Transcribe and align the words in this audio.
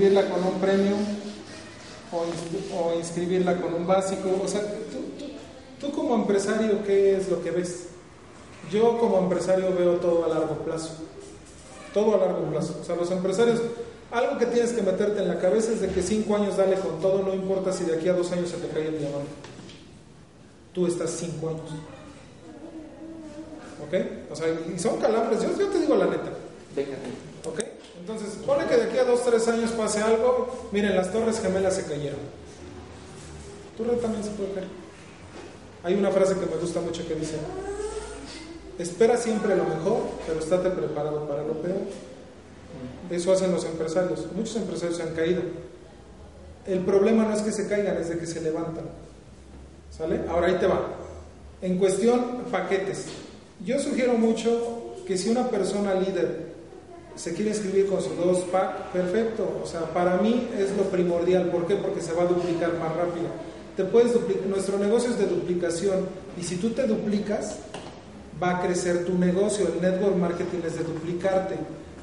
Inscribirla 0.00 0.30
con 0.30 0.44
un 0.44 0.60
premio 0.60 0.96
o, 2.10 2.24
o 2.74 2.94
inscribirla 2.98 3.60
con 3.60 3.74
un 3.74 3.86
básico, 3.86 4.30
o 4.42 4.48
sea, 4.48 4.62
tú, 4.62 4.98
tú, 5.18 5.26
tú 5.78 5.92
como 5.92 6.14
empresario, 6.14 6.82
¿qué 6.84 7.18
es 7.18 7.28
lo 7.28 7.42
que 7.42 7.50
ves? 7.50 7.88
Yo 8.72 8.96
como 8.96 9.18
empresario 9.18 9.74
veo 9.76 9.96
todo 9.96 10.24
a 10.24 10.28
largo 10.28 10.54
plazo. 10.64 10.92
Todo 11.92 12.14
a 12.14 12.18
largo 12.18 12.50
plazo. 12.50 12.78
O 12.80 12.84
sea, 12.84 12.96
los 12.96 13.10
empresarios, 13.10 13.60
algo 14.10 14.38
que 14.38 14.46
tienes 14.46 14.72
que 14.72 14.80
meterte 14.80 15.20
en 15.20 15.28
la 15.28 15.38
cabeza 15.38 15.70
es 15.70 15.82
de 15.82 15.88
que 15.88 16.00
cinco 16.00 16.34
años 16.34 16.56
dale 16.56 16.76
con 16.76 16.98
todo, 17.02 17.22
no 17.22 17.34
importa 17.34 17.70
si 17.70 17.84
de 17.84 17.96
aquí 17.96 18.08
a 18.08 18.14
dos 18.14 18.32
años 18.32 18.48
se 18.48 18.56
te 18.56 18.68
cae 18.68 18.88
el 18.88 18.98
diamante. 18.98 19.28
Tú 20.72 20.86
estás 20.86 21.10
cinco 21.10 21.50
años. 21.50 21.70
¿Ok? 23.86 24.32
O 24.32 24.34
sea, 24.34 24.46
y 24.74 24.78
son 24.78 24.98
calambres. 24.98 25.42
Yo, 25.42 25.54
yo 25.58 25.66
te 25.68 25.78
digo 25.78 25.94
la 25.94 26.06
neta. 26.06 26.30
¿Ok? 27.46 27.69
Entonces, 28.10 28.38
pone 28.44 28.66
que 28.66 28.76
de 28.76 28.84
aquí 28.84 28.98
a 28.98 29.04
dos, 29.04 29.24
tres 29.24 29.46
años 29.48 29.70
pase 29.70 30.02
algo. 30.02 30.68
Miren, 30.72 30.96
las 30.96 31.12
torres 31.12 31.40
gemelas 31.40 31.76
se 31.76 31.84
cayeron. 31.84 32.18
Tu 33.76 33.84
red 33.84 33.98
también 33.98 34.24
se 34.24 34.30
puede 34.30 34.52
caer. 34.52 34.68
Hay 35.82 35.94
una 35.94 36.10
frase 36.10 36.34
que 36.34 36.46
me 36.46 36.56
gusta 36.60 36.80
mucho 36.80 37.06
que 37.06 37.14
dice, 37.14 37.36
espera 38.78 39.16
siempre 39.16 39.56
lo 39.56 39.64
mejor, 39.64 40.02
pero 40.26 40.40
estate 40.40 40.70
preparado 40.70 41.26
para 41.26 41.44
lo 41.44 41.54
peor. 41.62 41.78
Eso 43.10 43.32
hacen 43.32 43.52
los 43.52 43.64
empresarios. 43.64 44.26
Muchos 44.34 44.56
empresarios 44.56 44.96
se 44.96 45.02
han 45.02 45.14
caído. 45.14 45.42
El 46.66 46.80
problema 46.80 47.24
no 47.24 47.34
es 47.34 47.42
que 47.42 47.52
se 47.52 47.68
caigan, 47.68 47.96
es 47.96 48.08
de 48.08 48.18
que 48.18 48.26
se 48.26 48.40
levantan. 48.40 48.84
¿Sale? 49.96 50.20
Ahora 50.28 50.48
ahí 50.48 50.56
te 50.56 50.66
va. 50.66 50.82
En 51.62 51.78
cuestión, 51.78 52.44
paquetes. 52.50 53.06
Yo 53.64 53.78
sugiero 53.78 54.14
mucho 54.14 54.94
que 55.06 55.16
si 55.16 55.30
una 55.30 55.48
persona 55.48 55.94
líder 55.94 56.50
se 57.16 57.34
quiere 57.34 57.50
inscribir 57.50 57.86
con 57.86 58.00
sus 58.02 58.16
dos 58.16 58.40
pack, 58.50 58.92
perfecto. 58.92 59.60
O 59.62 59.66
sea, 59.66 59.92
para 59.92 60.18
mí 60.18 60.48
es 60.58 60.76
lo 60.76 60.84
primordial. 60.84 61.50
¿Por 61.50 61.66
qué? 61.66 61.76
Porque 61.76 62.00
se 62.00 62.12
va 62.12 62.22
a 62.22 62.26
duplicar 62.26 62.78
más 62.78 62.94
rápido. 62.96 63.26
Te 63.76 63.84
puedes 63.84 64.12
duplicar. 64.12 64.46
Nuestro 64.46 64.78
negocio 64.78 65.10
es 65.10 65.18
de 65.18 65.26
duplicación. 65.26 66.06
Y 66.40 66.44
si 66.44 66.56
tú 66.56 66.70
te 66.70 66.86
duplicas, 66.86 67.58
va 68.42 68.58
a 68.58 68.62
crecer 68.62 69.04
tu 69.04 69.18
negocio. 69.18 69.66
El 69.68 69.80
network 69.82 70.16
marketing 70.16 70.60
es 70.66 70.78
de 70.78 70.84
duplicarte. 70.84 71.56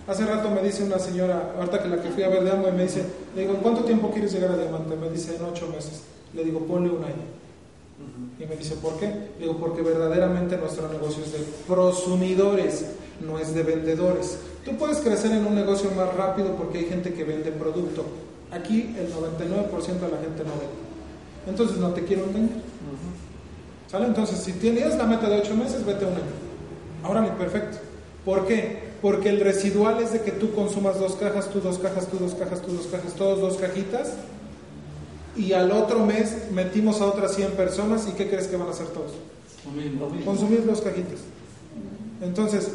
Hace 0.08 0.25
rato 0.25 0.49
me 0.49 0.61
dice 0.61 0.83
una 0.83 0.99
señora, 0.99 1.53
ahorita 1.58 1.83
que 1.83 1.89
la 1.89 2.02
que 2.02 2.09
fui 2.09 2.23
a 2.23 2.30
ver 2.30 2.44
de 2.44 2.52
Amway, 2.52 2.71
me 2.71 2.83
dice, 2.83 3.03
le 3.36 3.42
digo, 3.42 3.55
¿en 3.55 3.59
cuánto 3.59 3.83
tiempo 3.83 4.09
quieres 4.09 4.31
llegar 4.31 4.52
a 4.52 4.58
diamante? 4.58 4.95
Me 4.95 5.09
dice, 5.09 5.36
en 5.36 5.44
ocho 5.44 5.67
meses. 5.67 6.03
Le 6.33 6.45
digo, 6.45 6.59
ponle 6.61 6.89
un 6.89 7.03
año. 7.03 7.38
Y 8.39 8.45
me 8.45 8.55
dice, 8.55 8.75
¿por 8.75 8.97
qué? 8.99 9.08
Le 9.08 9.47
digo, 9.47 9.58
porque 9.58 9.81
verdaderamente 9.81 10.55
nuestro 10.58 10.88
negocio 10.88 11.23
es 11.23 11.33
de 11.33 11.39
prosumidores, 11.67 12.86
no 13.25 13.39
es 13.39 13.53
de 13.53 13.63
vendedores. 13.63 14.39
Tú 14.65 14.77
puedes 14.77 14.97
crecer 14.97 15.31
en 15.31 15.45
un 15.45 15.55
negocio 15.55 15.89
más 15.91 16.13
rápido 16.15 16.55
porque 16.55 16.79
hay 16.79 16.85
gente 16.85 17.13
que 17.13 17.23
vende 17.23 17.51
producto. 17.51 18.05
Aquí 18.51 18.95
el 18.97 19.11
99% 19.13 19.99
de 19.99 20.11
la 20.11 20.17
gente 20.17 20.43
no 20.43 20.51
vende. 20.51 20.87
Entonces 21.47 21.77
no 21.77 21.91
te 21.91 22.03
quiero 22.03 22.25
engañar. 22.25 22.61
¿Sale? 23.89 24.05
Entonces, 24.07 24.39
si 24.39 24.51
tienes 24.53 24.97
la 24.97 25.05
meta 25.05 25.29
de 25.29 25.37
ocho 25.37 25.55
meses, 25.55 25.86
vete 25.86 26.03
a 26.03 26.09
un 26.09 26.15
año. 26.15 26.23
Ahora, 27.03 27.37
perfecto. 27.37 27.77
¿Por 28.25 28.45
qué? 28.45 28.87
Porque 29.02 29.30
el 29.30 29.39
residual 29.39 30.02
es 30.02 30.11
de 30.11 30.21
que 30.21 30.31
tú 30.31 30.53
consumas 30.53 30.99
dos 30.99 31.15
cajas, 31.15 31.49
tú 31.49 31.61
dos 31.61 31.77
cajas, 31.77 32.08
tú 32.08 32.17
dos 32.17 32.33
cajas, 32.33 32.61
tú 32.61 32.73
dos 32.73 32.87
cajas, 32.87 33.13
todos 33.13 33.39
dos 33.39 33.58
cajitas. 33.58 34.13
Y 35.37 35.53
al 35.53 35.71
otro 35.71 36.05
mes 36.05 36.52
metimos 36.52 36.99
a 36.99 37.05
otras 37.05 37.36
100 37.36 37.52
personas 37.52 38.08
y 38.09 38.11
¿qué 38.11 38.27
crees 38.27 38.47
que 38.47 38.58
van 38.58 38.67
a 38.67 38.71
hacer 38.71 38.87
todos? 38.87 39.11
Consumir 40.25 40.65
dos 40.65 40.81
cajitas. 40.81 41.19
Entonces, 42.21 42.71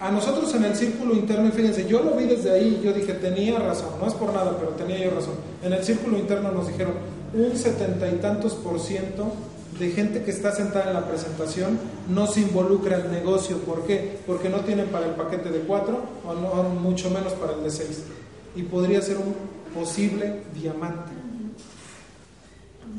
a 0.00 0.10
nosotros 0.10 0.54
en 0.54 0.64
el 0.64 0.74
círculo 0.74 1.14
interno, 1.14 1.48
y 1.48 1.52
fíjense, 1.52 1.86
yo 1.86 2.02
lo 2.02 2.12
vi 2.16 2.24
desde 2.24 2.50
ahí, 2.50 2.80
yo 2.82 2.92
dije, 2.92 3.12
tenía 3.14 3.58
razón, 3.58 3.90
no 4.00 4.06
es 4.08 4.14
por 4.14 4.32
nada, 4.32 4.56
pero 4.58 4.70
tenía 4.70 4.98
yo 4.98 5.10
razón. 5.10 5.34
En 5.62 5.74
el 5.74 5.84
círculo 5.84 6.18
interno 6.18 6.50
nos 6.52 6.68
dijeron, 6.68 6.94
un 7.34 7.56
setenta 7.56 8.08
y 8.08 8.14
tantos 8.14 8.54
por 8.54 8.80
ciento 8.80 9.30
de 9.78 9.90
gente 9.90 10.22
que 10.22 10.30
está 10.30 10.52
sentada 10.52 10.88
en 10.88 10.94
la 10.94 11.06
presentación 11.06 11.78
no 12.08 12.26
se 12.26 12.40
involucra 12.40 12.98
en 12.98 13.12
negocio. 13.12 13.58
¿Por 13.58 13.84
qué? 13.84 14.18
Porque 14.26 14.48
no 14.48 14.58
tienen 14.60 14.86
para 14.86 15.06
el 15.06 15.12
paquete 15.12 15.50
de 15.50 15.60
cuatro 15.60 16.00
o 16.26 16.62
mucho 16.80 17.10
menos 17.10 17.34
para 17.34 17.54
el 17.54 17.62
de 17.62 17.70
seis. 17.70 18.02
Y 18.56 18.62
podría 18.62 19.00
ser 19.00 19.18
un 19.18 19.34
posible 19.74 20.42
diamante. 20.54 21.12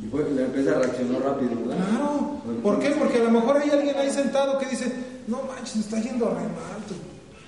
Y 0.03 0.07
fue, 0.07 0.29
la 0.31 0.43
empresa 0.43 0.73
reaccionó 0.79 1.19
rápido, 1.19 1.51
¿verdad? 1.65 1.87
Claro. 1.89 2.41
¿Por 2.63 2.79
qué? 2.79 2.89
Porque 2.91 3.19
a 3.19 3.23
lo 3.23 3.31
mejor 3.31 3.57
hay 3.57 3.69
alguien 3.69 3.95
ahí 3.97 4.09
sentado 4.09 4.57
que 4.57 4.65
dice, 4.65 4.91
no 5.27 5.43
manches, 5.43 5.75
me 5.75 5.81
está 5.81 6.01
yendo 6.01 6.29
re 6.29 6.41
mal. 6.41 6.81
tú. 6.87 6.95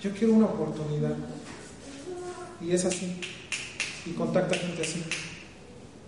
Yo 0.01 0.11
quiero 0.11 0.33
una 0.33 0.45
oportunidad. 0.45 1.15
Y 2.61 2.71
es 2.71 2.85
así. 2.85 3.19
Y 4.05 4.11
contacta 4.11 4.55
gente 4.55 4.81
así. 4.81 5.03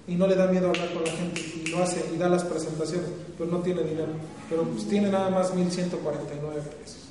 Y 0.08 0.16
no 0.16 0.28
le 0.28 0.36
da 0.36 0.48
miedo 0.48 0.70
hablar 0.70 0.94
con 0.94 1.04
la 1.04 1.12
gente. 1.12 1.42
Y 1.42 1.68
lo 1.70 1.82
hace 1.82 2.06
y 2.14 2.18
da 2.18 2.30
las 2.30 2.44
presentaciones. 2.44 3.10
Pero 3.38 3.50
no 3.50 3.60
tiene 3.60 3.82
dinero. 3.84 4.12
Pero 4.50 4.64
pues 4.64 4.88
tiene 4.88 5.10
nada 5.10 5.30
más 5.30 5.52
1.149 5.54 5.98
pesos. 6.82 7.06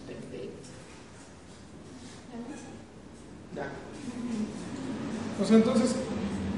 O 5.43 5.44
sea, 5.44 5.56
entonces, 5.56 5.91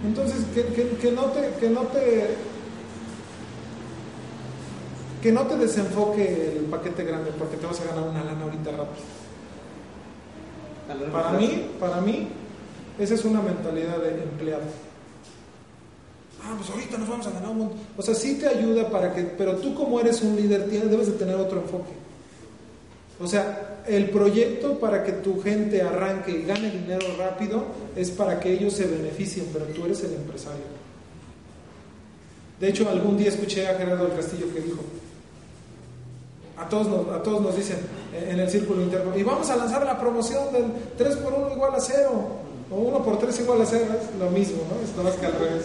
entonces 0.04 0.44
que, 0.54 0.64
que, 0.66 0.88
que 1.00 1.12
no 1.12 1.24
te, 1.26 1.50
que 1.58 1.70
no 1.70 1.80
te 1.82 2.36
que 5.26 5.32
no 5.32 5.44
te 5.44 5.56
desenfoque 5.56 6.52
el 6.56 6.66
paquete 6.66 7.02
grande 7.02 7.32
porque 7.36 7.56
te 7.56 7.66
vas 7.66 7.80
a 7.80 7.84
ganar 7.86 8.10
una 8.10 8.22
lana 8.22 8.44
ahorita 8.44 8.70
rápido. 8.70 9.02
Para 11.10 11.32
mí, 11.32 11.70
para 11.80 12.00
mí, 12.00 12.28
esa 12.96 13.14
es 13.14 13.24
una 13.24 13.42
mentalidad 13.42 13.98
de 13.98 14.22
empleado. 14.22 14.62
Ah, 16.44 16.54
pues 16.56 16.70
ahorita 16.70 16.98
nos 16.98 17.08
vamos 17.08 17.26
a 17.26 17.30
ganar 17.32 17.50
un 17.50 17.58
montón. 17.58 17.78
O 17.96 18.02
sea, 18.02 18.14
sí 18.14 18.38
te 18.38 18.46
ayuda 18.46 18.88
para 18.88 19.12
que, 19.12 19.22
pero 19.22 19.56
tú 19.56 19.74
como 19.74 19.98
eres 19.98 20.22
un 20.22 20.36
líder, 20.36 20.70
tienes, 20.70 20.92
debes 20.92 21.08
de 21.08 21.14
tener 21.14 21.34
otro 21.34 21.60
enfoque. 21.60 21.90
O 23.20 23.26
sea, 23.26 23.82
el 23.88 24.10
proyecto 24.10 24.78
para 24.78 25.02
que 25.02 25.10
tu 25.10 25.42
gente 25.42 25.82
arranque 25.82 26.30
y 26.30 26.44
gane 26.44 26.70
dinero 26.70 27.04
rápido 27.18 27.64
es 27.96 28.12
para 28.12 28.38
que 28.38 28.52
ellos 28.52 28.74
se 28.74 28.86
beneficien, 28.86 29.46
pero 29.52 29.64
tú 29.64 29.86
eres 29.86 30.04
el 30.04 30.14
empresario. 30.14 30.62
De 32.60 32.68
hecho, 32.68 32.88
algún 32.88 33.18
día 33.18 33.30
escuché 33.30 33.66
a 33.66 33.74
Gerardo 33.74 34.06
del 34.06 34.16
Castillo 34.16 34.54
que 34.54 34.60
dijo, 34.60 34.82
a 36.58 36.68
todos 36.68 36.88
nos, 36.88 37.08
a 37.14 37.22
todos 37.22 37.40
nos 37.40 37.56
dicen 37.56 37.78
eh, 38.12 38.30
en 38.32 38.40
el 38.40 38.50
círculo 38.50 38.82
interno, 38.82 39.16
y 39.16 39.22
vamos 39.22 39.48
a 39.50 39.56
lanzar 39.56 39.84
la 39.84 39.98
promoción 39.98 40.52
del 40.52 40.66
3 40.96 41.16
por 41.16 41.32
1 41.34 41.52
igual 41.52 41.74
a 41.74 41.80
0, 41.80 42.10
o 42.70 42.74
1 42.74 43.02
por 43.04 43.18
3 43.18 43.40
igual 43.40 43.62
a 43.62 43.66
0, 43.66 43.84
es 43.84 44.18
lo 44.18 44.30
mismo, 44.30 44.58
¿no? 44.68 44.82
Es 44.82 44.90
nada 44.96 45.10
más 45.10 45.14
que 45.14 45.26
al 45.26 45.32
revés. 45.32 45.64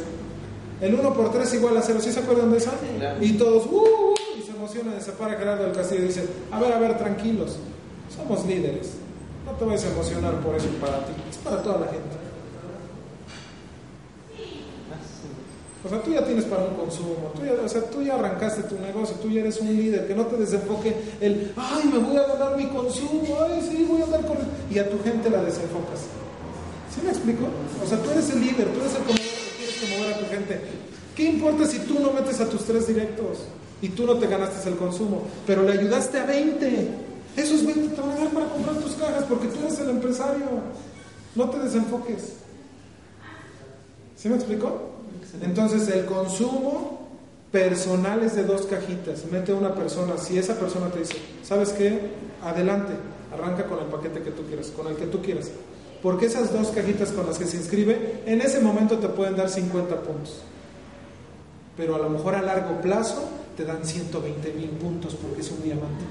El 0.81 0.95
1 0.95 1.13
por 1.13 1.31
3 1.31 1.53
igual 1.53 1.77
a 1.77 1.81
0, 1.81 1.99
¿sí 2.01 2.11
se 2.11 2.19
acuerdan 2.19 2.51
de 2.51 2.57
eso? 2.57 2.71
Y 3.21 3.33
todos, 3.33 3.65
¡uh! 3.67 3.77
uh", 3.77 4.39
y 4.39 4.41
se 4.41 4.51
emocionan 4.51 4.95
y 4.99 5.01
se 5.01 5.11
para 5.13 5.35
Gerardo 5.35 5.63
del 5.63 5.73
Castillo 5.73 6.03
y 6.03 6.07
dice, 6.07 6.25
a 6.51 6.59
ver, 6.59 6.73
a 6.73 6.79
ver, 6.79 6.97
tranquilos, 6.97 7.57
somos 8.15 8.45
líderes, 8.45 8.93
no 9.45 9.53
te 9.53 9.65
vayas 9.65 9.85
a 9.85 9.91
emocionar 9.91 10.33
por 10.41 10.55
eso 10.55 10.67
para 10.79 11.05
ti, 11.05 11.13
es 11.29 11.37
para 11.37 11.61
toda 11.61 11.79
la 11.79 11.87
gente. 11.87 12.20
O 15.83 15.89
sea, 15.89 16.01
tú 16.01 16.11
ya 16.11 16.23
tienes 16.23 16.45
para 16.45 16.63
un 16.63 16.75
consumo, 16.75 17.31
tú 17.35 17.43
ya, 17.43 17.53
o 17.53 17.67
sea, 17.67 17.81
tú 17.81 18.03
ya 18.03 18.13
arrancaste 18.13 18.63
tu 18.63 18.77
negocio, 18.79 19.15
tú 19.15 19.29
ya 19.31 19.41
eres 19.41 19.59
un 19.59 19.75
líder, 19.75 20.05
que 20.05 20.13
no 20.13 20.27
te 20.27 20.37
desenfoque 20.37 20.95
el, 21.19 21.53
ay, 21.55 21.89
me 21.91 21.97
voy 21.97 22.17
a 22.17 22.27
ganar 22.27 22.55
mi 22.55 22.67
consumo, 22.67 23.37
ay, 23.41 23.67
sí, 23.67 23.87
voy 23.89 24.01
a 24.01 24.05
andar 24.05 24.25
con... 24.25 24.37
Y 24.69 24.77
a 24.77 24.87
tu 24.87 25.01
gente 25.03 25.29
la 25.29 25.41
desenfocas. 25.43 26.01
¿Sí 26.93 27.01
me 27.03 27.09
explico? 27.09 27.45
O 27.83 27.87
sea, 27.87 27.97
tú 27.97 28.11
eres 28.11 28.29
el 28.29 28.41
líder, 28.41 28.67
tú 28.67 28.79
eres 28.79 28.95
el 28.95 29.03
que 29.03 29.13
quieres 29.13 29.77
que 29.79 29.97
mover 29.97 30.13
a 30.13 30.19
tu 30.19 30.25
gente. 30.27 30.61
¿Qué 31.15 31.23
importa 31.23 31.65
si 31.65 31.79
tú 31.79 31.99
no 31.99 32.11
metes 32.11 32.39
a 32.39 32.47
tus 32.47 32.63
tres 32.63 32.87
directos 32.87 33.39
y 33.81 33.89
tú 33.89 34.05
no 34.05 34.17
te 34.17 34.27
ganaste 34.27 34.69
el 34.69 34.75
consumo, 34.75 35.23
pero 35.47 35.63
le 35.63 35.73
ayudaste 35.73 36.19
a 36.19 36.25
20? 36.25 36.89
Esos 37.37 37.65
20 37.65 37.95
te 37.95 38.01
van 38.01 38.11
a 38.11 38.15
dar 38.15 38.29
para 38.29 38.45
comprar 38.49 38.75
tus 38.77 38.91
cajas 38.93 39.23
porque 39.27 39.47
tú 39.47 39.59
eres 39.65 39.79
el 39.79 39.89
empresario. 39.89 40.45
No 41.33 41.49
te 41.49 41.59
desenfoques. 41.59 42.33
¿Sí 44.15 44.29
me 44.29 44.35
explico? 44.35 44.90
Entonces 45.41 45.87
el 45.89 46.05
consumo 46.05 47.07
personal 47.51 48.23
es 48.23 48.35
de 48.35 48.43
dos 48.43 48.63
cajitas. 48.63 49.25
Mete 49.31 49.53
una 49.53 49.73
persona, 49.75 50.17
si 50.17 50.37
esa 50.37 50.55
persona 50.55 50.89
te 50.89 50.99
dice, 50.99 51.15
¿sabes 51.43 51.69
qué? 51.69 51.99
Adelante, 52.43 52.93
arranca 53.33 53.65
con 53.65 53.79
el 53.79 53.85
paquete 53.85 54.21
que 54.21 54.31
tú 54.31 54.43
quieras, 54.43 54.67
con 54.67 54.87
el 54.87 54.95
que 54.95 55.05
tú 55.05 55.21
quieras. 55.21 55.51
Porque 56.01 56.25
esas 56.25 56.51
dos 56.51 56.69
cajitas 56.69 57.11
con 57.11 57.27
las 57.27 57.37
que 57.37 57.45
se 57.45 57.57
inscribe, 57.57 58.23
en 58.25 58.41
ese 58.41 58.59
momento 58.59 58.97
te 58.97 59.07
pueden 59.07 59.35
dar 59.35 59.49
50 59.49 60.01
puntos. 60.01 60.41
Pero 61.77 61.95
a 61.95 61.99
lo 61.99 62.09
mejor 62.09 62.35
a 62.35 62.41
largo 62.41 62.81
plazo 62.81 63.29
te 63.55 63.65
dan 63.65 63.85
120 63.85 64.53
mil 64.53 64.69
puntos 64.69 65.15
porque 65.15 65.41
es 65.41 65.51
un 65.51 65.61
diamante. 65.61 66.03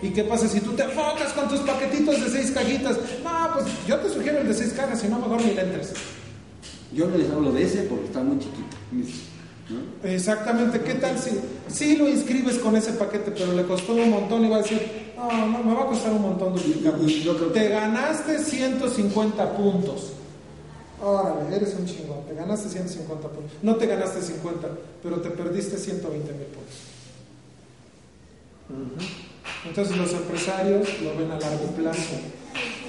¿Y 0.00 0.10
qué 0.10 0.24
pasa 0.24 0.48
si 0.48 0.60
tú 0.60 0.72
te 0.72 0.82
enfocas 0.82 1.32
con 1.32 1.48
tus 1.48 1.60
paquetitos 1.60 2.20
de 2.20 2.28
seis 2.28 2.50
cajitas? 2.50 2.96
No, 3.22 3.54
pues 3.54 3.66
yo 3.86 3.98
te 3.98 4.08
sugiero 4.08 4.38
el 4.38 4.48
de 4.48 4.54
seis 4.54 4.72
cajas, 4.72 5.00
si 5.00 5.08
no, 5.08 5.18
mejor 5.18 5.40
ni 5.42 5.54
le 5.54 5.62
entres. 5.62 5.92
Yo 6.94 7.08
no 7.08 7.16
les 7.16 7.30
hablo 7.30 7.52
de 7.52 7.62
ese 7.62 7.82
porque 7.84 8.06
está 8.06 8.22
muy 8.22 8.38
chiquito. 8.38 8.76
Exactamente, 10.04 10.80
¿qué 10.80 10.94
tal 10.94 11.18
si, 11.18 11.30
si 11.68 11.96
lo 11.96 12.08
inscribes 12.08 12.58
con 12.58 12.76
ese 12.76 12.92
paquete, 12.92 13.30
pero 13.30 13.52
le 13.52 13.64
costó 13.64 13.94
un 13.94 14.10
montón 14.10 14.44
y 14.44 14.48
va 14.48 14.56
a 14.56 14.62
decir, 14.62 15.12
no, 15.16 15.46
no, 15.46 15.62
me 15.62 15.74
va 15.74 15.82
a 15.82 15.86
costar 15.86 16.12
un 16.12 16.22
montón 16.22 16.54
duplicarlo. 16.54 17.06
Te 17.52 17.68
ganaste 17.68 18.38
150 18.38 19.56
puntos. 19.56 20.12
Órale, 21.00 21.56
eres 21.56 21.74
un 21.78 21.86
chingón, 21.86 22.24
te 22.26 22.34
ganaste 22.34 22.68
150 22.68 23.28
puntos. 23.28 23.52
No 23.62 23.76
te 23.76 23.86
ganaste 23.86 24.20
50, 24.20 24.68
pero 25.02 25.20
te 25.20 25.30
perdiste 25.30 25.76
120 25.76 26.32
mil 26.32 26.46
puntos. 26.46 26.74
Entonces 29.66 29.96
los 29.96 30.12
empresarios 30.12 31.00
lo 31.02 31.16
ven 31.16 31.30
a 31.30 31.38
largo 31.38 31.66
plazo. 31.76 32.14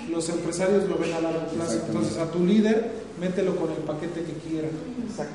Los 0.10 0.30
empresarios 0.30 0.88
lo 0.90 0.98
ven 0.98 1.14
a 1.14 1.22
largo 1.22 1.48
plazo. 1.48 1.80
Entonces 1.88 2.18
a 2.18 2.30
tu 2.32 2.46
líder, 2.46 2.92
mételo 3.20 3.56
con 3.56 3.72
el 3.72 3.78
paquete 3.78 4.24
que 4.24 4.34
quiera. 4.48 4.68
Exacto. 5.08 5.34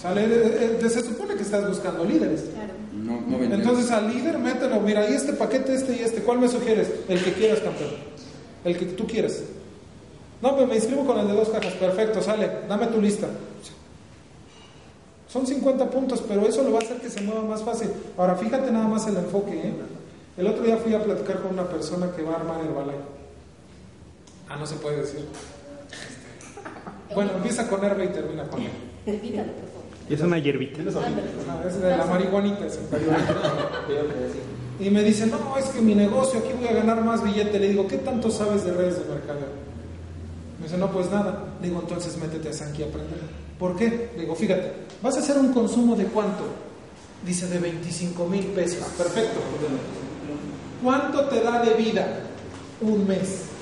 ¿Sale? 0.00 0.24
Eh, 0.24 0.78
eh, 0.80 0.90
se 0.90 1.02
supone 1.02 1.34
que 1.34 1.42
estás 1.42 1.68
buscando 1.68 2.04
líderes. 2.04 2.44
Entonces 3.50 3.90
al 3.90 4.12
líder, 4.12 4.38
mételo. 4.38 4.80
Mira, 4.80 5.02
ahí 5.02 5.14
este 5.14 5.32
paquete, 5.32 5.74
este 5.74 5.96
y 5.96 6.00
este. 6.00 6.22
¿Cuál 6.22 6.40
me 6.40 6.48
sugieres? 6.48 6.88
El 7.08 7.22
que 7.22 7.32
quieras, 7.32 7.60
campeón. 7.60 7.90
El 8.64 8.76
que 8.78 8.86
tú 8.86 9.06
quieras. 9.06 9.42
No, 10.42 10.54
pues 10.56 10.68
me 10.68 10.76
inscribo 10.76 11.06
con 11.06 11.18
el 11.18 11.28
de 11.28 11.34
dos 11.34 11.48
cajas. 11.48 11.74
Perfecto, 11.74 12.22
sale. 12.22 12.50
Dame 12.68 12.86
tu 12.88 13.00
lista. 13.00 13.28
Son 15.28 15.46
50 15.46 15.90
puntos, 15.90 16.22
pero 16.26 16.46
eso 16.46 16.62
lo 16.62 16.72
va 16.72 16.78
a 16.78 16.82
hacer 16.82 16.98
que 16.98 17.10
se 17.10 17.20
mueva 17.20 17.42
más 17.42 17.62
fácil. 17.62 17.90
Ahora, 18.16 18.36
fíjate 18.36 18.70
nada 18.70 18.86
más 18.86 19.06
el 19.06 19.16
enfoque. 19.16 19.52
¿eh? 19.52 19.74
El 20.36 20.46
otro 20.46 20.62
día 20.62 20.76
fui 20.76 20.94
a 20.94 21.02
platicar 21.02 21.40
con 21.42 21.52
una 21.52 21.68
persona 21.68 22.12
que 22.14 22.22
va 22.22 22.34
a 22.34 22.36
armar 22.36 22.60
el 22.60 22.72
balay. 22.72 22.96
Ah, 24.48 24.56
no 24.56 24.66
se 24.66 24.76
puede 24.76 24.98
decir. 24.98 25.26
Bueno, 27.14 27.32
empieza 27.36 27.68
con 27.68 27.84
herba 27.84 28.04
y 28.04 28.08
termina 28.08 28.44
con 28.44 28.60
él. 28.62 28.70
¿Y 30.08 30.14
es 30.14 30.20
una 30.20 30.38
hierbita? 30.38 30.82
es 30.82 31.80
de 31.80 31.96
la 31.96 32.06
marihuanita. 32.06 32.66
y 34.80 34.90
me 34.90 35.02
dice, 35.02 35.26
no, 35.26 35.56
es 35.58 35.66
que 35.66 35.80
mi 35.80 35.94
negocio, 35.94 36.40
aquí 36.40 36.50
voy 36.58 36.68
a 36.68 36.74
ganar 36.74 37.04
más 37.04 37.24
billete. 37.24 37.58
Le 37.58 37.68
digo, 37.70 37.88
¿qué 37.88 37.98
tanto 37.98 38.30
sabes 38.30 38.64
de 38.64 38.72
redes 38.72 38.98
de 39.00 39.12
mercado? 39.12 39.40
Me 40.58 40.66
dice, 40.66 40.78
no, 40.78 40.92
pues 40.92 41.10
nada. 41.10 41.54
Le 41.60 41.68
digo, 41.68 41.80
entonces 41.80 42.16
métete 42.18 42.50
a 42.50 42.52
Sanki 42.52 42.84
a 42.84 42.86
aprender. 42.86 43.18
¿Por 43.58 43.76
qué? 43.76 44.10
Le 44.14 44.22
digo, 44.22 44.36
fíjate, 44.36 44.72
¿vas 45.02 45.16
a 45.16 45.20
hacer 45.20 45.38
un 45.38 45.52
consumo 45.52 45.96
de 45.96 46.04
cuánto? 46.04 46.44
Dice, 47.24 47.48
de 47.48 47.58
25 47.58 48.26
mil 48.26 48.44
pesos. 48.46 48.84
Perfecto. 48.96 49.40
¿Cuánto 50.82 51.24
te 51.28 51.40
da 51.40 51.64
de 51.64 51.74
vida? 51.74 52.20
Un 52.80 53.08
mes. 53.08 53.55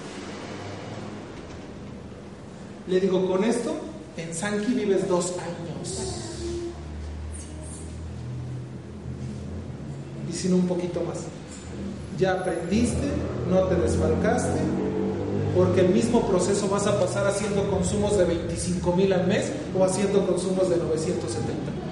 Le 2.87 3.01
digo, 3.01 3.27
con 3.27 3.45
esto, 3.45 3.75
en 4.17 4.35
Sanki 4.35 4.75
vives 4.75 5.09
dos 5.09 5.33
años. 5.39 6.13
Y 10.29 10.33
sin 10.33 10.55
un 10.55 10.67
poquito 10.67 11.01
más. 11.01 11.21
Ya 12.19 12.33
aprendiste, 12.33 13.09
no 13.51 13.65
te 13.65 13.75
desfalcaste, 13.77 14.61
porque 15.57 15.81
el 15.81 15.89
mismo 15.89 16.29
proceso 16.29 16.69
vas 16.69 16.87
a 16.87 17.01
pasar 17.01 17.27
haciendo 17.27 17.69
consumos 17.71 18.17
de 18.19 18.25
25 18.25 18.95
mil 18.95 19.13
al 19.13 19.27
mes 19.27 19.51
o 19.77 19.83
haciendo 19.83 20.27
consumos 20.27 20.69
de 20.69 20.77
970. 20.77 21.85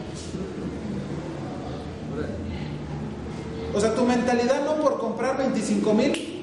O 3.74 3.80
sea, 3.80 3.94
tu 3.94 4.04
mentalidad 4.04 4.64
no 4.64 4.80
por 4.82 4.98
comprar 4.98 5.38
25 5.38 5.94
mil 5.94 6.42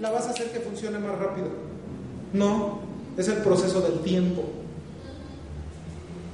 la 0.00 0.10
vas 0.10 0.26
a 0.26 0.30
hacer 0.30 0.52
que 0.52 0.60
funcione 0.60 0.98
más 0.98 1.18
rápido. 1.18 1.48
No, 2.32 2.78
es 3.18 3.28
el 3.28 3.38
proceso 3.38 3.80
del 3.80 4.00
tiempo. 4.00 4.44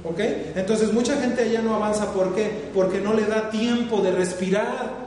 ¿Ok? 0.03 0.19
Entonces 0.55 0.93
mucha 0.93 1.15
gente 1.17 1.41
allá 1.41 1.61
no 1.61 1.75
avanza. 1.75 2.13
¿Por 2.13 2.35
qué? 2.35 2.69
Porque 2.73 3.01
no 3.01 3.13
le 3.13 3.25
da 3.25 3.49
tiempo 3.49 4.01
de 4.01 4.11
respirar. 4.11 5.05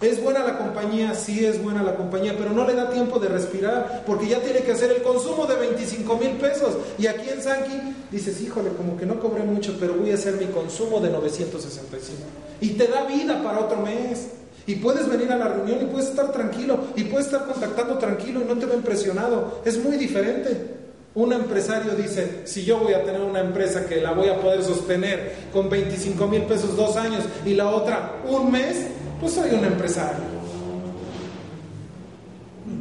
¿Es 0.00 0.22
buena 0.22 0.42
la 0.42 0.56
compañía? 0.56 1.14
Sí 1.14 1.44
es 1.44 1.62
buena 1.62 1.82
la 1.82 1.94
compañía, 1.94 2.34
pero 2.38 2.52
no 2.52 2.66
le 2.66 2.74
da 2.74 2.88
tiempo 2.88 3.18
de 3.18 3.28
respirar 3.28 4.02
porque 4.06 4.28
ya 4.28 4.40
tiene 4.40 4.60
que 4.60 4.72
hacer 4.72 4.90
el 4.90 5.02
consumo 5.02 5.44
de 5.44 5.56
25 5.56 6.16
mil 6.16 6.30
pesos. 6.32 6.74
Y 6.96 7.06
aquí 7.06 7.28
en 7.28 7.42
Sanki 7.42 7.94
dices, 8.10 8.40
híjole, 8.40 8.70
como 8.70 8.96
que 8.96 9.04
no 9.04 9.20
cobré 9.20 9.42
mucho, 9.42 9.76
pero 9.78 9.92
voy 9.92 10.10
a 10.10 10.14
hacer 10.14 10.36
mi 10.36 10.46
consumo 10.46 11.00
de 11.00 11.10
965. 11.10 12.22
Y 12.62 12.70
te 12.70 12.86
da 12.86 13.04
vida 13.04 13.42
para 13.42 13.60
otro 13.60 13.82
mes. 13.82 14.39
Y 14.66 14.76
puedes 14.76 15.08
venir 15.08 15.30
a 15.32 15.36
la 15.36 15.48
reunión 15.48 15.78
y 15.82 15.86
puedes 15.86 16.10
estar 16.10 16.30
tranquilo 16.32 16.78
y 16.96 17.04
puedes 17.04 17.26
estar 17.26 17.46
contactando 17.46 17.98
tranquilo 17.98 18.40
y 18.42 18.44
no 18.44 18.56
te 18.58 18.66
ve 18.66 18.74
impresionado. 18.74 19.62
Es 19.64 19.82
muy 19.82 19.96
diferente. 19.96 20.78
Un 21.12 21.32
empresario 21.32 21.92
dice, 21.96 22.42
si 22.44 22.64
yo 22.64 22.78
voy 22.78 22.92
a 22.92 23.02
tener 23.02 23.20
una 23.20 23.40
empresa 23.40 23.84
que 23.86 24.00
la 24.00 24.12
voy 24.12 24.28
a 24.28 24.40
poder 24.40 24.62
sostener 24.62 25.34
con 25.52 25.68
25 25.68 26.26
mil 26.28 26.42
pesos 26.42 26.76
dos 26.76 26.96
años 26.96 27.24
y 27.44 27.54
la 27.54 27.68
otra 27.68 28.20
un 28.28 28.52
mes, 28.52 28.86
pues 29.20 29.32
soy 29.32 29.50
un 29.50 29.64
empresario. 29.64 30.22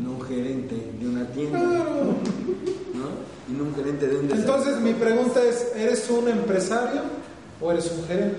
No 0.03 0.11
un 0.11 0.21
gerente 0.21 0.75
de 0.99 1.07
una 1.07 1.25
tienda. 1.31 1.59
¿no? 1.59 3.09
Y 3.49 3.53
no 3.57 3.63
un 3.63 3.75
gerente 3.75 4.07
de 4.07 4.17
un 4.17 4.31
Entonces 4.31 4.79
mi 4.79 4.93
pregunta 4.93 5.41
es, 5.43 5.71
¿eres 5.75 6.07
un 6.11 6.27
empresario 6.27 7.01
o 7.59 7.71
eres 7.71 7.91
un 7.91 8.05
gerente? 8.05 8.37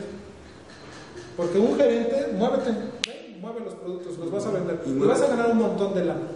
Porque 1.36 1.58
un 1.58 1.76
gerente, 1.76 2.28
muévete, 2.36 2.70
mueve 3.40 3.60
los 3.64 3.74
productos, 3.74 4.18
los 4.18 4.30
vas 4.30 4.46
a 4.46 4.50
vender 4.50 4.82
y, 4.86 4.92
vas 4.98 5.22
a 5.22 5.28
ganar 5.28 5.50
un 5.50 5.58
montón 5.58 5.94
de 5.94 6.04
lana. 6.04 6.28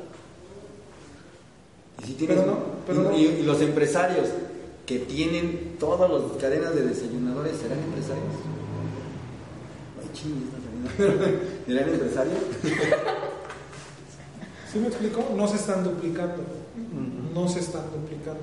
Y, 2.06 2.12
pero 2.26 2.46
no, 2.46 2.58
pero 2.86 3.16
y, 3.16 3.42
los 3.42 3.60
empresarios 3.60 4.28
que 4.86 4.98
tienen 5.00 5.76
todas 5.78 6.10
las 6.10 6.22
cadenas 6.40 6.74
de 6.74 6.82
desayunadores, 6.82 7.56
¿serán 7.58 7.78
empresarios? 7.78 8.24
Ay, 10.00 10.10
¿Eran 11.74 11.88
empresarios? 11.88 12.38
¿Sí 14.72 14.78
me 14.78 14.88
explico? 14.88 15.24
No 15.36 15.46
se 15.46 15.56
están 15.56 15.84
duplicando. 15.84 16.42
No 17.34 17.48
se 17.48 17.60
están 17.60 17.84
duplicando. 17.92 18.40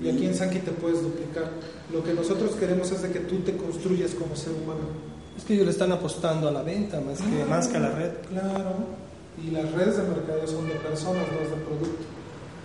Y 0.00 0.08
aquí 0.08 0.26
en 0.26 0.34
Sanki 0.34 0.58
te 0.58 0.72
puedes 0.72 1.02
duplicar. 1.02 1.50
Lo 1.92 2.04
que 2.04 2.14
nosotros 2.14 2.52
queremos 2.52 2.90
es 2.90 3.02
de 3.02 3.10
que 3.10 3.20
tú 3.20 3.40
te 3.40 3.56
construyas 3.56 4.14
como 4.14 4.36
ser 4.36 4.52
humano. 4.52 5.13
Es 5.36 5.44
que 5.44 5.54
ellos 5.54 5.66
le 5.66 5.72
están 5.72 5.92
apostando 5.92 6.48
a 6.48 6.52
la 6.52 6.62
venta 6.62 7.00
más, 7.00 7.18
que, 7.18 7.44
más 7.44 7.68
que 7.68 7.76
a 7.76 7.80
la 7.80 7.90
red. 7.90 8.12
Claro. 8.30 9.04
Y 9.42 9.50
las 9.50 9.70
redes 9.72 9.96
de 9.96 10.02
mercado 10.04 10.46
son 10.46 10.68
de 10.68 10.74
personas, 10.74 11.24
no 11.32 11.40
es 11.40 11.50
de 11.50 11.56
producto. 11.56 12.04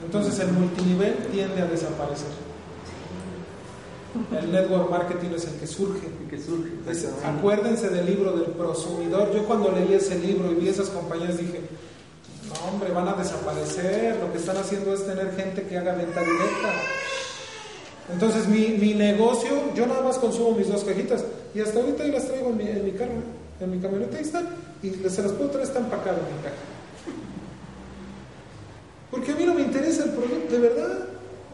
Entonces 0.05 0.39
el 0.39 0.51
multinivel 0.51 1.15
tiende 1.31 1.61
a 1.61 1.65
desaparecer. 1.65 2.27
El 4.39 4.51
network 4.51 4.89
marketing 4.89 5.29
es 5.35 5.45
el 5.45 5.55
que 5.55 5.67
surge. 5.67 6.07
que 6.29 6.39
surge. 6.39 6.71
acuérdense 7.25 7.89
del 7.89 8.05
libro 8.05 8.33
del 8.33 8.51
prosumidor. 8.51 9.33
Yo 9.33 9.45
cuando 9.45 9.71
leí 9.71 9.93
ese 9.93 10.17
libro 10.17 10.51
y 10.51 10.55
vi 10.55 10.69
esas 10.69 10.89
compañías 10.89 11.37
dije, 11.37 11.61
no 12.47 12.71
hombre, 12.71 12.91
van 12.91 13.07
a 13.07 13.13
desaparecer. 13.13 14.17
Lo 14.17 14.31
que 14.31 14.37
están 14.37 14.57
haciendo 14.57 14.93
es 14.93 15.05
tener 15.05 15.35
gente 15.35 15.63
que 15.63 15.77
haga 15.77 15.93
venta 15.93 16.21
directa. 16.21 16.73
Entonces 18.11 18.47
mi, 18.47 18.69
mi 18.79 18.93
negocio, 18.95 19.49
yo 19.75 19.85
nada 19.85 20.01
más 20.01 20.17
consumo 20.17 20.57
mis 20.57 20.69
dos 20.69 20.83
cajitas 20.83 21.23
y 21.53 21.59
hasta 21.61 21.79
ahorita 21.79 22.03
ahí 22.03 22.11
las 22.11 22.27
traigo 22.27 22.49
en 22.49 22.57
mi, 22.57 22.67
en 22.67 22.85
mi 22.85 22.91
carro, 22.91 23.11
en 23.59 23.71
mi 23.71 23.79
camioneta. 23.79 24.19
Y 24.81 24.89
se 24.91 25.21
las 25.21 25.31
puedo 25.33 25.49
traer, 25.49 25.67
está 25.67 25.79
empacado 25.79 26.17
en 26.17 26.35
mi 26.35 26.41
caja. 26.43 26.55
Porque 29.11 29.31
a 29.31 29.35
mí 29.35 29.45
no 29.45 29.53
me 29.55 29.61
interesa 29.61 30.05
el 30.05 30.11
producto, 30.11 30.53
de 30.53 30.59
verdad. 30.59 31.08